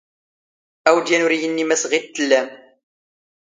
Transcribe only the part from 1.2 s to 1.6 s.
ⵓⵔ ⵉⵢⵉ